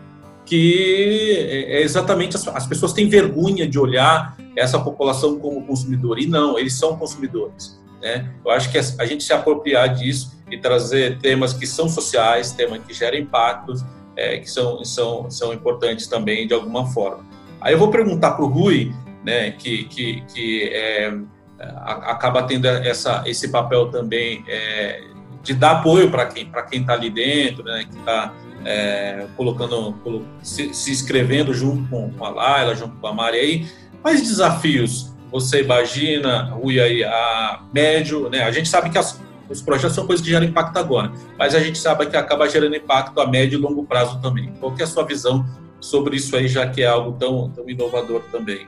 [0.46, 6.20] que é, é exatamente as, as pessoas têm vergonha de olhar essa população como consumidor,
[6.20, 7.80] e não, eles são consumidores.
[8.02, 8.30] Né?
[8.44, 12.82] Eu acho que a gente se apropriar disso e trazer temas que são sociais, temas
[12.84, 13.84] que geram impactos,
[14.16, 17.26] é, que são, são, são importantes também de alguma forma.
[17.62, 21.14] Aí eu vou perguntar para o Rui, né, que, que, que é,
[21.60, 25.02] acaba tendo essa, esse papel também é,
[25.42, 28.34] de dar apoio para quem para quem está ali dentro, né, que está
[28.66, 29.96] é, colocando,
[30.42, 33.68] se, inscrevendo junto com, com a Laila, junto com a Mari aí.
[34.02, 38.44] Quais desafios você imagina, Rui, aí, a médio, né?
[38.44, 41.60] A gente sabe que as, os projetos são coisas que geram impacto agora, mas a
[41.60, 44.54] gente sabe que acaba gerando impacto a médio e longo prazo também.
[44.60, 45.46] Qual é a sua visão
[45.80, 48.68] sobre isso aí, já que é algo tão, tão inovador também?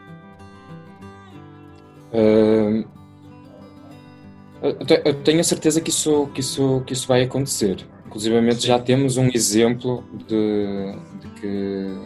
[5.04, 7.86] Eu tenho a certeza que isso, que isso, que isso vai acontecer.
[8.06, 11.98] Inclusive, já temos um exemplo de, de que,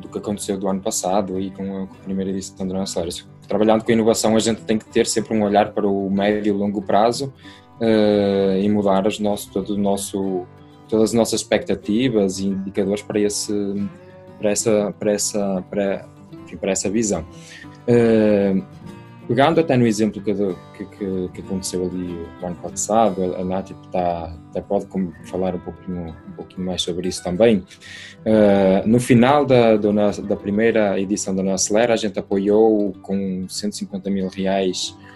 [0.00, 2.98] do que aconteceu do ano passado e com a, com a primeira edição do nosso
[2.98, 3.12] Área.
[3.46, 6.56] Trabalhando com inovação, a gente tem que ter sempre um olhar para o médio e
[6.56, 7.32] longo prazo
[7.80, 10.46] uh, e mudar as nosso, todo o nosso,
[10.88, 13.52] todas as nossas expectativas e indicadores para, esse,
[14.38, 16.08] para, essa, para, essa, para,
[16.44, 17.24] enfim, para essa visão.
[17.88, 18.62] Uh,
[19.28, 24.34] Pegando até no exemplo que, que, que aconteceu ali no ano passado, a Nath está,
[24.48, 24.86] até pode
[25.24, 27.58] falar um pouquinho, um pouquinho mais sobre isso também.
[28.24, 33.46] Uh, no final da, do, da primeira edição da nossa Acelera, a gente apoiou com
[33.46, 35.07] 150 mil reais o,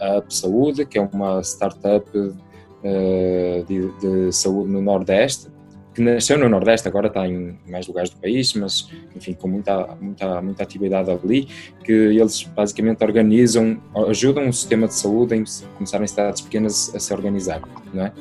[0.00, 5.48] a Up Saúde, que é uma startup uh, de, de saúde no Nordeste,
[5.94, 9.96] que nasceu no Nordeste, agora está em mais lugares do país, mas enfim, com muita,
[10.00, 11.48] muita, muita atividade ali,
[11.84, 17.00] que eles basicamente organizam, ajudam o sistema de saúde em começar em cidades pequenas a
[17.00, 17.60] se organizar,
[17.92, 18.12] não é?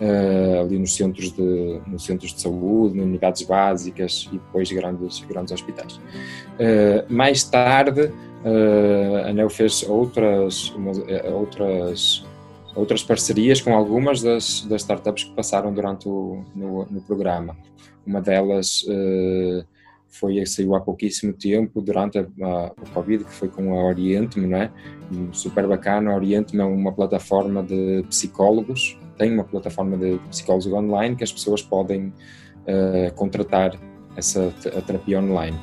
[0.00, 5.18] Uh, ali nos centros de nos centros de saúde, nas unidades básicas e depois grandes
[5.28, 5.96] grandes hospitais.
[5.96, 10.72] Uh, mais tarde, uh, a NEO fez outras
[11.34, 12.24] outras
[12.76, 17.56] outras parcerias com algumas das, das startups que passaram durante o no, no programa.
[18.06, 18.84] Uma delas
[20.08, 24.40] foi saiu há pouquíssimo tempo durante a, a, o Covid, que foi com a Oriente,
[24.40, 24.70] não é?
[25.32, 26.12] Super bacana.
[26.12, 31.32] A Oriente é uma plataforma de psicólogos, tem uma plataforma de psicólogos online que as
[31.32, 33.78] pessoas podem uh, contratar
[34.16, 34.52] essa
[34.86, 35.58] terapia online.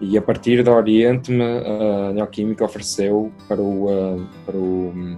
[0.00, 5.16] E a partir da Oriente-me, a Neoquímica ofereceu para, o, uh, para, o,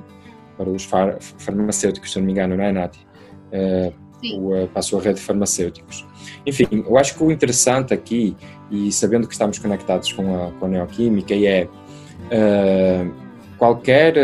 [0.57, 2.97] para os far, farmacêuticos, se não me engano, não é, Nath?
[4.37, 6.07] O, para a sua rede de farmacêuticos.
[6.47, 8.37] Enfim, eu acho que o interessante aqui,
[8.70, 11.68] e sabendo que estamos conectados com a, com a Neoquímica, é
[13.59, 14.14] qualquer,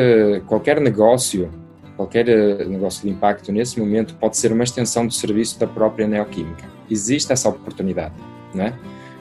[0.46, 1.50] qualquer negócio
[2.00, 6.08] qualquer eh, negócio de impacto nesse momento pode ser uma extensão do serviço da própria
[6.08, 6.64] neoquímica.
[6.90, 8.14] Existe essa oportunidade,
[8.54, 8.74] né?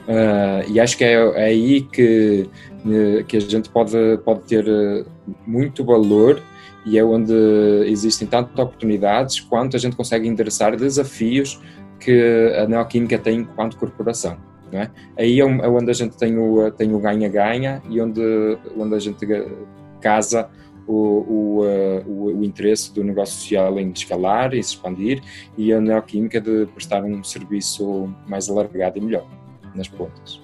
[0.08, 2.48] Uh, e acho que é, é aí que,
[2.86, 3.92] eh, que a gente pode,
[4.24, 4.64] pode ter
[5.46, 6.42] muito valor
[6.86, 7.34] e é onde
[7.84, 11.60] existem tanto oportunidades quanto a gente consegue endereçar desafios
[12.00, 14.38] que a neoquímica tem enquanto corporação.
[14.72, 14.90] Não é?
[15.18, 18.22] Aí é, é onde a gente tem o tem o ganha-ganha e onde,
[18.76, 19.26] onde a gente
[20.00, 20.48] casa
[20.86, 25.22] o, o, uh, o, o, interesse do negócio social em escalar, em se expandir
[25.56, 29.26] e a neoquímica de prestar um serviço mais alargado e melhor
[29.74, 30.40] nas pontas.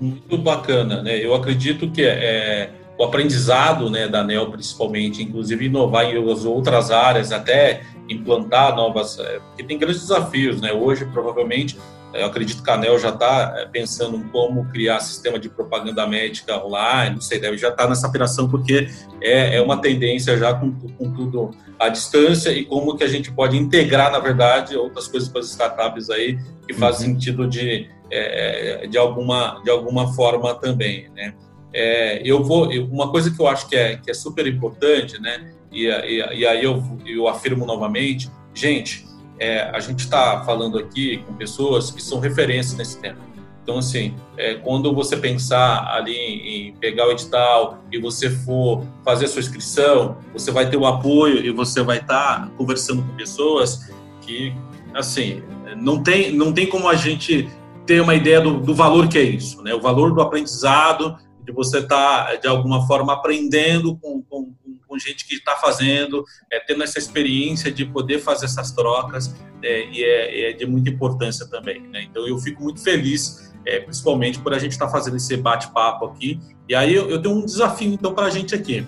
[0.00, 1.18] Muito bacana, né?
[1.24, 7.32] Eu acredito que é, o aprendizado né, da NEL, principalmente, inclusive inovar em outras áreas,
[7.32, 10.72] até implantar novas, é, porque tem grandes desafios, né?
[10.72, 11.78] Hoje, provavelmente,
[12.14, 16.06] eu acredito que a ANEL já está é, pensando em como criar sistema de propaganda
[16.06, 18.88] médica online, não sei, deve já estar tá nessa operação, porque
[19.20, 23.32] é, é uma tendência já com, com, tudo à distância e como que a gente
[23.32, 27.06] pode integrar, na verdade, outras coisas para as startups aí que faz uhum.
[27.06, 31.34] sentido de, é, de, alguma, de alguma forma também, né?
[31.76, 35.52] É, eu vou, uma coisa que eu acho que é, que é super importante, né?
[35.72, 39.04] E, e, e aí eu, eu afirmo novamente, gente,
[39.44, 43.18] é, a gente está falando aqui com pessoas que são referências nesse tema.
[43.62, 49.26] Então, assim, é, quando você pensar ali em pegar o edital e você for fazer
[49.26, 53.16] a sua inscrição, você vai ter o apoio e você vai estar tá conversando com
[53.16, 54.54] pessoas que,
[54.94, 55.42] assim,
[55.76, 57.48] não tem, não tem como a gente
[57.86, 59.74] ter uma ideia do, do valor que é isso, né?
[59.74, 64.52] O valor do aprendizado, de você estar, tá, de alguma forma, aprendendo com, com
[64.94, 69.88] com gente que está fazendo, é, tendo essa experiência de poder fazer essas trocas, é,
[69.90, 71.80] e é, é, de muita importância também.
[71.88, 72.04] Né?
[72.04, 76.06] Então, eu fico muito feliz, é, principalmente por a gente estar tá fazendo esse bate-papo
[76.06, 76.38] aqui.
[76.68, 78.86] E aí, eu, eu, tenho um desafio, então, para a gente aqui.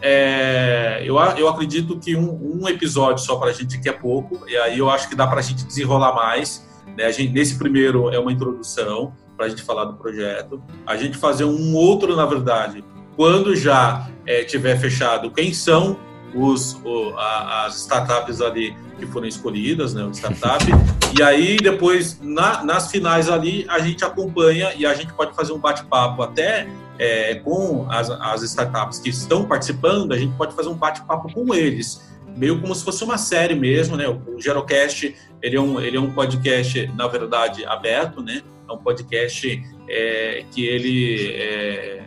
[0.00, 4.48] É, eu, eu acredito que um, um episódio só para a gente aqui é pouco,
[4.48, 6.64] e aí eu acho que dá para a gente desenrolar mais.
[6.96, 7.10] Né?
[7.12, 10.62] Gente, nesse primeiro é uma introdução para a gente falar do projeto.
[10.86, 12.84] A gente fazer um outro, na verdade,
[13.20, 16.00] quando já é, tiver fechado quem são
[16.34, 20.64] os, o, a, as startups ali que foram escolhidas, né, o startup,
[21.14, 25.52] e aí depois na, nas finais ali a gente acompanha e a gente pode fazer
[25.52, 26.66] um bate-papo até
[26.98, 31.54] é, com as, as startups que estão participando, a gente pode fazer um bate-papo com
[31.54, 32.00] eles,
[32.34, 34.08] meio como se fosse uma série mesmo, né?
[34.08, 38.40] O Gerocast ele é um, ele é um podcast na verdade aberto, né?
[38.66, 41.99] É um podcast é, que ele é,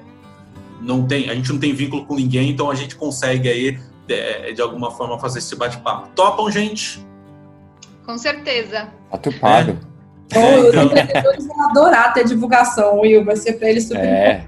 [0.84, 4.14] não tem, a gente não tem vínculo com ninguém, então a gente consegue aí, de,
[4.14, 6.10] é, de alguma forma, fazer esse bate-papo.
[6.16, 7.06] Topam, gente?
[8.06, 8.90] Com certeza.
[9.10, 9.80] Tá topado.
[10.34, 10.40] É.
[10.40, 10.84] é os então...
[10.84, 13.24] empreendedores vão adorar ter divulgação, Will.
[13.24, 14.46] Vai ser para eles super É,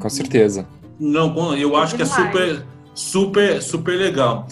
[0.00, 0.66] com certeza.
[0.98, 4.46] Não, eu acho que é super, super, super legal.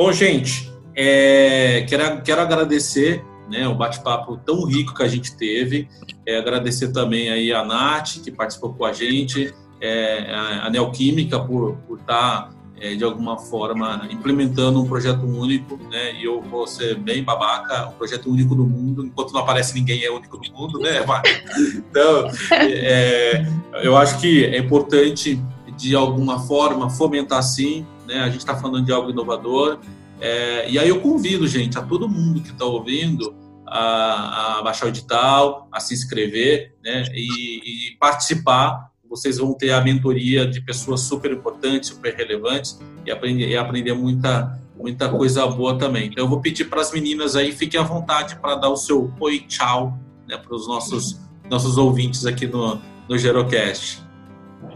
[0.00, 5.90] Bom, gente, é, quero, quero agradecer né, o bate-papo tão rico que a gente teve.
[6.24, 10.32] É, agradecer também aí a Nath, que participou com a gente, é,
[10.62, 15.76] a Neoquímica, por, por estar, tá, é, de alguma forma, implementando um projeto único.
[15.90, 19.04] Né, e eu vou ser bem babaca, um projeto único do mundo.
[19.04, 21.04] Enquanto não aparece ninguém, é único do mundo, né?
[21.76, 23.46] Então, é,
[23.82, 25.38] eu acho que é importante,
[25.76, 28.20] de alguma forma, fomentar, sim, né?
[28.20, 29.78] A gente está falando de algo inovador.
[30.20, 33.34] É, e aí eu convido, gente, a todo mundo que está ouvindo
[33.66, 37.04] a, a, baixar o edital, a se inscrever né?
[37.14, 38.90] e, e, participar.
[39.08, 43.92] Vocês vão ter a mentoria de pessoas super importantes, super relevantes e aprender, e aprender
[43.92, 46.08] muita, muita coisa boa também.
[46.08, 49.12] Então eu vou pedir para as meninas aí, fiquem à vontade para dar o seu
[49.18, 49.98] oi, tchau
[50.28, 54.00] né, para os nossos, nossos ouvintes aqui no, no Gerocast.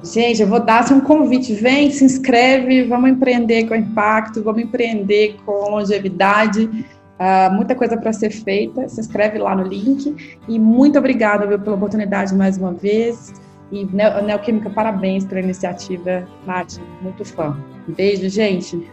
[0.02, 1.54] Gente, eu vou dar assim, um convite.
[1.54, 6.64] Vem, se inscreve, vamos empreender com impacto, vamos empreender com longevidade.
[6.64, 8.88] Uh, muita coisa para ser feita.
[8.88, 10.38] Se inscreve lá no link.
[10.46, 13.32] E muito obrigada viu, pela oportunidade mais uma vez.
[13.72, 17.56] E Neoquímica, parabéns pela iniciativa, Mati, muito fã.
[17.88, 18.88] Um beijo, gente.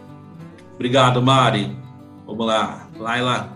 [0.75, 1.75] Obrigado, Mari.
[2.25, 3.49] Vamos lá, Laila.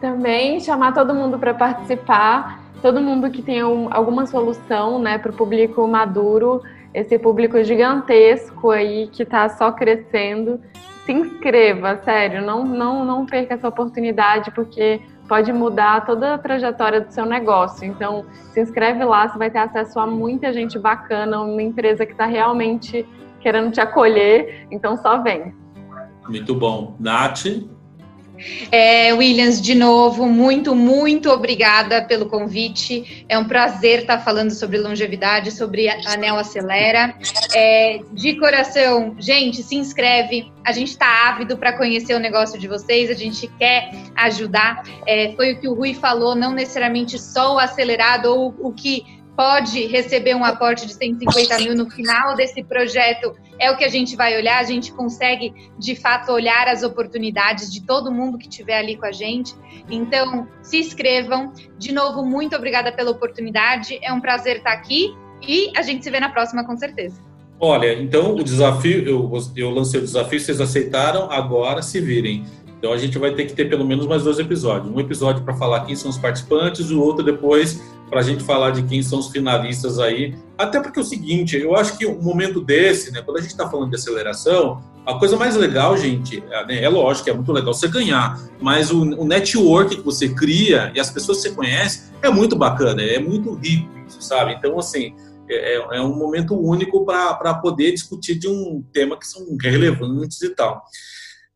[0.00, 5.30] Também chamar todo mundo para participar, todo mundo que tem um, alguma solução né, para
[5.30, 6.62] o público maduro,
[6.94, 10.60] esse público gigantesco aí que está só crescendo.
[11.04, 17.00] Se inscreva, sério, não, não, não perca essa oportunidade, porque pode mudar toda a trajetória
[17.00, 17.86] do seu negócio.
[17.86, 22.12] Então, se inscreve lá, você vai ter acesso a muita gente bacana, uma empresa que
[22.12, 23.06] está realmente
[23.40, 24.66] querendo te acolher.
[24.70, 25.54] Então, só vem.
[26.28, 26.94] Muito bom.
[26.98, 27.46] Nath?
[28.70, 33.24] É, Williams, de novo, muito, muito obrigada pelo convite.
[33.28, 37.14] É um prazer estar falando sobre longevidade, sobre Anel Acelera.
[37.54, 40.52] É, de coração, gente, se inscreve.
[40.64, 44.82] A gente está ávido para conhecer o negócio de vocês, a gente quer ajudar.
[45.06, 49.17] É, foi o que o Rui falou, não necessariamente só o acelerado ou o que
[49.38, 53.88] pode receber um aporte de 150 mil no final desse projeto, é o que a
[53.88, 54.58] gente vai olhar.
[54.58, 59.06] A gente consegue, de fato, olhar as oportunidades de todo mundo que estiver ali com
[59.06, 59.54] a gente.
[59.88, 61.52] Então, se inscrevam.
[61.78, 63.96] De novo, muito obrigada pela oportunidade.
[64.02, 65.14] É um prazer estar aqui
[65.46, 67.22] e a gente se vê na próxima, com certeza.
[67.60, 72.44] Olha, então o desafio, eu, eu lancei o desafio, vocês aceitaram, agora se virem.
[72.78, 74.92] Então a gente vai ter que ter pelo menos mais dois episódios.
[74.92, 78.70] Um episódio para falar quem são os participantes, o outro depois para a gente falar
[78.70, 80.34] de quem são os finalistas aí.
[80.56, 83.50] Até porque é o seguinte, eu acho que um momento desse, né, quando a gente
[83.50, 87.52] está falando de aceleração, a coisa mais legal, gente, é, né, é lógico, é muito
[87.52, 91.54] legal você ganhar, mas o, o, network que você cria e as pessoas que você
[91.54, 94.54] conhece é muito bacana, é muito rico isso, sabe?
[94.54, 95.14] Então, assim,
[95.48, 100.40] é, é, é um momento único para poder discutir de um tema que são relevantes
[100.42, 100.82] e tal.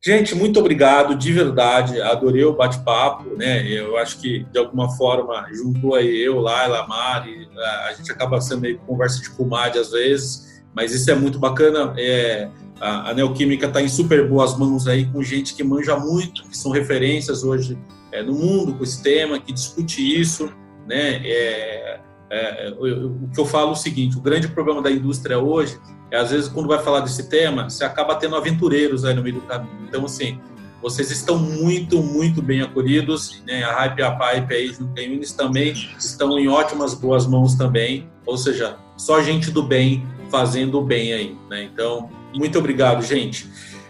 [0.04, 2.00] Gente, muito obrigado, de verdade.
[2.02, 3.64] Adorei o bate-papo, né?
[3.68, 7.48] Eu acho que, de alguma forma, juntou aí eu, Laila, Mari,
[7.86, 11.94] a gente acaba sendo meio conversa de comadre às vezes, mas isso é muito bacana.
[11.96, 12.48] É,
[12.80, 16.72] a, Neoquímica está em super boas mãos aí, com gente que manja muito, que são
[16.72, 17.78] referências hoje
[18.10, 20.52] é, no mundo com esse tema, que discute isso,
[20.84, 21.22] né?
[21.24, 22.00] É,
[22.32, 25.78] é, é o que eu falo é o seguinte: o grande problema da indústria hoje
[26.12, 29.36] é, às vezes, quando vai falar desse tema, você acaba tendo aventureiros aí no meio
[29.36, 29.78] do caminho.
[29.88, 30.38] Então, assim,
[30.82, 33.42] vocês estão muito, muito bem acolhidos.
[33.46, 33.64] Né?
[33.64, 38.10] A Hype e a Pipe aí, junto também estão em ótimas, boas mãos também.
[38.26, 41.38] Ou seja, só gente do bem fazendo o bem aí.
[41.48, 41.64] Né?
[41.64, 43.48] Então, muito obrigado, gente.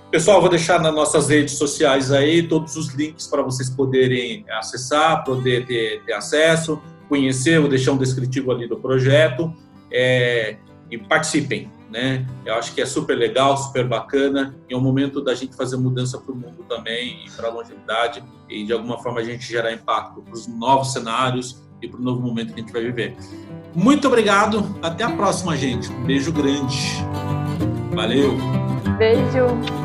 [0.09, 5.24] Pessoal, vou deixar nas nossas redes sociais aí todos os links para vocês poderem acessar,
[5.24, 6.80] poder ter, ter, acesso,
[7.12, 9.52] conhecer, vou deixar um descritivo ali do projeto.
[9.90, 10.56] É,
[10.90, 12.26] e participem né?
[12.44, 15.76] Eu acho que é super legal, super bacana e é um momento da gente fazer
[15.76, 19.46] mudança para o mundo também e para a longevidade e de alguma forma a gente
[19.46, 22.82] gerar impacto para os novos cenários e para o novo momento que a gente vai
[22.82, 23.14] viver.
[23.74, 25.92] Muito obrigado, até a próxima, gente.
[25.92, 26.78] Um beijo grande.
[27.94, 28.38] Valeu.
[28.96, 29.82] Beijo.